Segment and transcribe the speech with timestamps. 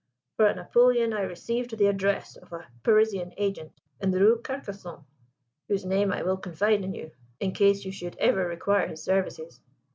[0.35, 5.05] For a napoleon I received the address of a Parisian agent in the Rue Carcassonne,
[5.67, 9.61] whose name I will confide in you, in case you should ever require his services.